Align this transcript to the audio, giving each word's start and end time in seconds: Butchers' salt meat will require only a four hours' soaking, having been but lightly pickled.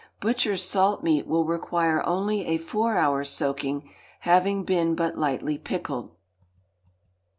Butchers' 0.19 0.67
salt 0.67 1.03
meat 1.03 1.27
will 1.27 1.45
require 1.45 2.03
only 2.07 2.47
a 2.47 2.57
four 2.57 2.95
hours' 2.97 3.29
soaking, 3.29 3.87
having 4.21 4.63
been 4.63 4.95
but 4.95 5.15
lightly 5.15 5.59
pickled. 5.59 6.15